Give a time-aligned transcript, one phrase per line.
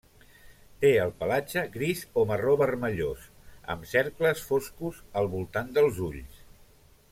[0.83, 3.29] Té el pelatge gris o marró vermellós,
[3.75, 6.45] amb cercles foscos al voltant dels ulls.